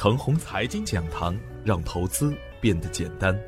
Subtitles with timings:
[0.00, 3.38] 腾宏财经讲堂，让投资变得简单。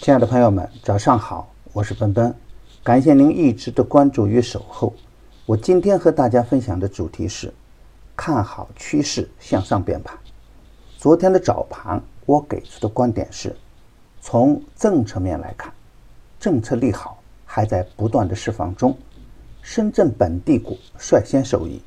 [0.00, 2.34] 亲爱的朋友们，早上好，我是奔奔，
[2.82, 4.92] 感谢您一直的关注与守候。
[5.44, 7.54] 我今天和大家分享的主题是
[8.16, 10.18] 看好趋势向上变盘。
[10.98, 13.54] 昨天的早盘，我给出的观点是，
[14.20, 15.72] 从政策面来看，
[16.40, 18.98] 政策利好还在不断的释放中，
[19.62, 21.80] 深圳本地股率先受益。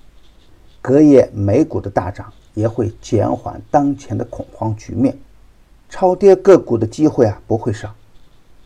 [0.81, 5.18] 隔夜美股的大涨也会减缓当前的恐慌局面，
[5.89, 7.96] 超跌个股的机会啊不会少，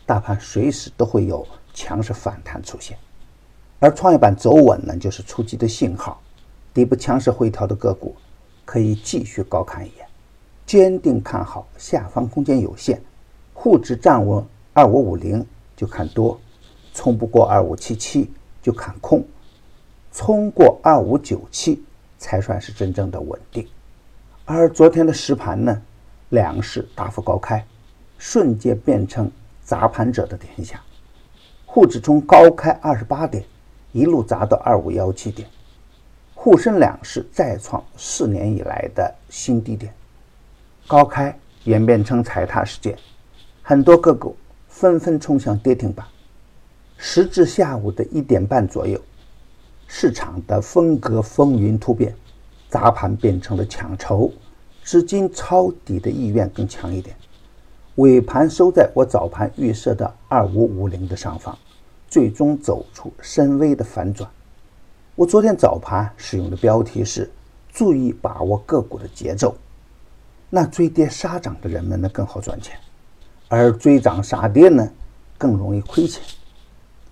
[0.04, 2.98] 大盘随时都会有强势反弹出现，
[3.78, 6.20] 而创业板走稳呢就是出击的信号，
[6.74, 8.16] 底部强势回调的个股
[8.64, 10.06] 可以继续高看一眼，
[10.66, 13.00] 坚定看好下方空间有限，
[13.52, 16.40] 沪指站稳二五五零就看多，
[16.92, 18.28] 冲不过二五七七
[18.60, 19.24] 就看空，
[20.10, 21.80] 冲过二五九七。
[22.16, 23.68] 才算是真正的稳定，
[24.46, 25.82] 而昨天的实盘呢，
[26.28, 27.64] 两市大幅高开，
[28.18, 29.30] 瞬间变成
[29.62, 30.78] 砸盘者的天下。
[31.64, 33.42] 沪指从高开二十八点，
[33.92, 35.48] 一路砸到二五幺七点，
[36.34, 39.94] 沪深两市再创四年以来的新低点，
[40.86, 42.98] 高开演变成踩踏事件，
[43.62, 44.36] 很多个股
[44.68, 46.06] 纷纷冲向跌停板。
[46.98, 49.00] 时至下午的一点半左右。
[49.86, 52.14] 市场的风格风云突变，
[52.74, 54.32] 砸盘变成了抢筹，
[54.82, 57.14] 资金抄底的意愿更强一点。
[57.94, 61.56] 尾盘收在我早盘预设的二五五零的上方，
[62.08, 64.28] 最终走出深微的反转。
[65.14, 67.30] 我昨天早盘使用的标题是
[67.72, 69.56] “注意把握个股的节奏”，
[70.50, 72.76] 那追跌杀涨的人们呢更好赚钱，
[73.46, 74.90] 而追涨杀跌呢
[75.38, 76.20] 更容易亏钱。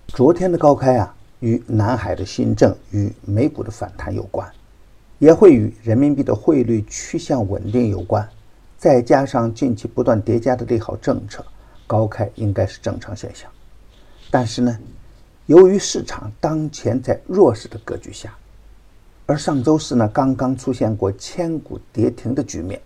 [0.07, 1.15] 昨天的高开啊。
[1.39, 4.49] 与南海的新政与美股的反弹有关，
[5.19, 8.27] 也会与人民币的汇率趋向稳定有关，
[8.77, 11.45] 再加上近期不断叠加的利好政策，
[11.87, 13.49] 高开应该是正常现象。
[14.29, 14.77] 但是呢，
[15.45, 18.35] 由于市场当前在弱势的格局下，
[19.25, 22.81] 而上周四呢刚刚出现过千股跌停的局面，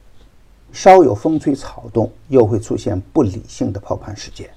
[0.71, 4.49] 稍有风吹草动，又会出现不理性的抛盘事件。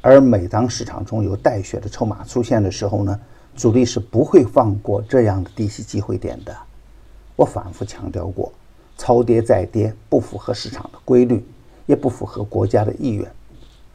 [0.00, 3.20] 而每当市场中有带血的筹码出现的时候呢，
[3.54, 6.56] 主力是不会放过这样的低吸机会点的。
[7.42, 8.52] 我反复强调过，
[8.96, 11.44] 超跌再跌不符合市场的规律，
[11.86, 13.28] 也不符合国家的意愿，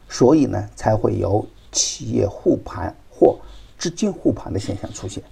[0.06, 3.38] 所以呢，才会有企业护盘或
[3.78, 5.22] 资金护盘的现象出现。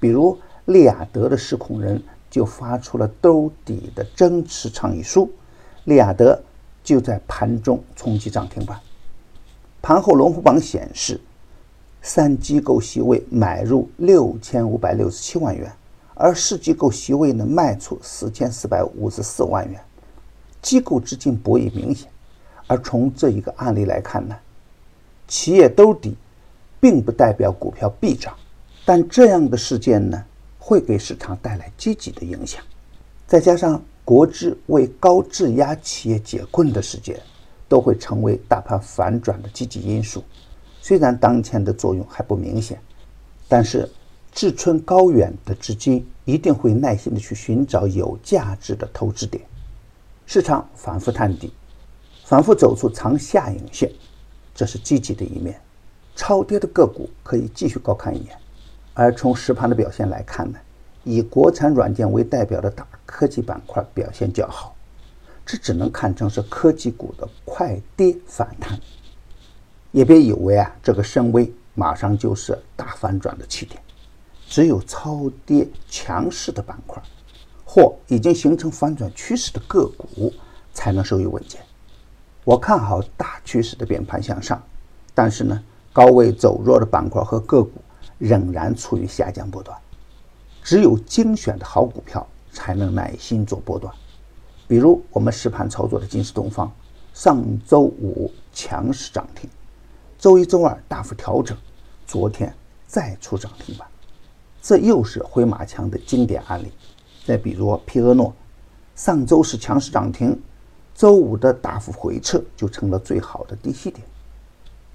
[0.00, 5.30] 比如利亚德的实控人就发出了兜底的增持倡议书，
[5.84, 6.42] 利亚德
[6.82, 8.80] 就在盘中冲击涨停板。
[9.80, 11.20] 盘后龙虎榜显示，
[12.02, 15.72] 三机构席位买入六千五百六十七万元，
[16.20, 19.80] 而市机构席位呢卖出四千四百五十四万元，
[20.60, 22.10] 机构资金博弈明显。
[22.66, 24.36] 而从这一个案例来看呢，
[25.26, 26.16] 企业兜底，
[26.78, 28.34] 并不代表股票必涨，
[28.84, 30.22] 但这样的事件呢，
[30.58, 32.62] 会给市场带来积极的影响。
[33.26, 37.18] 再加上国资为高质押企业解困的事件。
[37.70, 40.24] 都会成为大盘反转的积极因素。
[40.82, 42.76] 虽然当前的作用还不明显，
[43.46, 43.88] 但是
[44.32, 49.44] 志存高远的资金一定会耐心的去寻找有价值的投资点。
[50.26, 51.52] 市场反复探底，
[52.24, 53.90] 反复走出长下影线，
[54.54, 55.60] 这是积极的一面。
[56.14, 58.36] 超跌的个股可以继续高看一眼。
[58.94, 60.58] 而从实盘的表现来看呢，
[61.02, 64.76] 以国产软件为代表的大科技板块表现较好。
[65.44, 68.78] 这只能看成是科技股的快跌反弹，
[69.90, 73.82] 也别以为啊这个升威马上就是大反转的起点。
[74.50, 77.00] 只有超跌强势的板块，
[77.64, 80.34] 或已经形成反转趋势的个股，
[80.72, 81.62] 才能收益稳健。
[82.42, 84.60] 我看好大趋势的变盘向上，
[85.14, 85.62] 但是呢，
[85.92, 87.80] 高位走弱的板块和个股
[88.18, 89.78] 仍然处于下降波段。
[90.64, 93.94] 只有精选的好股票，才能耐心做波段。
[94.66, 96.68] 比如我们实盘操作的金石东方，
[97.14, 99.48] 上周五强势涨停，
[100.18, 101.56] 周一、周二大幅调整，
[102.04, 102.52] 昨天
[102.88, 103.86] 再出涨停板，
[104.60, 106.70] 这又是回马枪的经典案例。
[107.24, 108.34] 再比如皮厄诺，
[108.94, 110.40] 上周是强势涨停，
[110.94, 114.06] 周五的大幅回撤就成了最好的低吸点。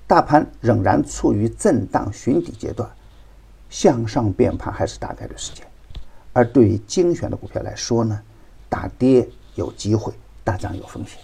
[0.07, 2.89] 大盘仍然处于震荡寻底阶段，
[3.69, 5.65] 向上变盘还是大概率事件。
[6.33, 8.21] 而对于精选的股票来说呢，
[8.69, 9.27] 大跌。
[9.55, 10.11] 有机会
[10.43, 11.17] 大涨有风险，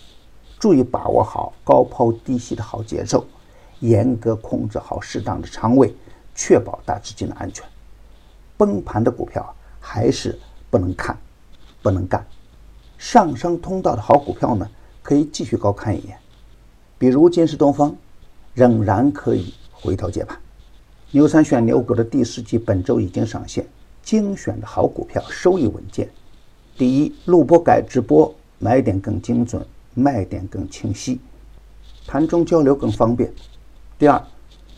[0.58, 3.26] 注意把握好高抛低吸的好节奏，
[3.82, 5.94] 严格控制好适当的仓位，
[6.34, 7.66] 确保大资金的安全。
[8.62, 10.38] 崩盘的股票还是
[10.70, 11.18] 不能看，
[11.82, 12.24] 不能干。
[13.00, 14.70] 上升通道的好股票呢，
[15.02, 16.16] 可以继续高看一眼，
[17.00, 17.96] 比如金石东方，
[18.54, 20.38] 仍然可以回头接盘。
[21.10, 23.66] 牛三选牛股的第四季本周已经上线，
[24.04, 26.08] 精选的好股票，收益稳健。
[26.78, 29.66] 第一，录播改直播，买点更精准，
[29.96, 31.20] 卖点更清晰，
[32.06, 33.34] 盘中交流更方便。
[33.98, 34.24] 第二，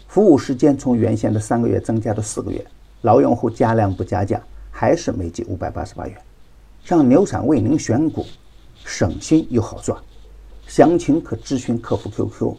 [0.07, 2.65] 服务时间从原先的三个月增加到四个月，
[3.03, 4.41] 老用户加量不加价，
[4.71, 6.17] 还是每季五百八十八元。
[6.85, 8.25] 让牛散为您选股，
[8.85, 9.97] 省心又好赚。
[10.67, 12.55] 详情可咨询客服 QQ：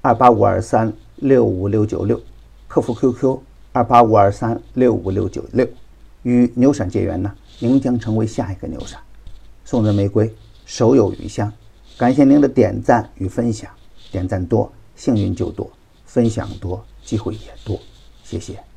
[0.00, 2.20] 二八五二三六五六九六。
[2.68, 3.38] 客服 QQ
[3.72, 5.66] 二八五二三六五六九六，
[6.22, 9.00] 与牛闪结缘呢，您将成为下一个牛闪。
[9.64, 10.32] 送人玫瑰，
[10.64, 11.52] 手有余香。
[11.96, 13.68] 感谢您的点赞与分享，
[14.12, 15.68] 点赞多幸运就多，
[16.04, 17.76] 分享多机会也多。
[18.22, 18.67] 谢谢。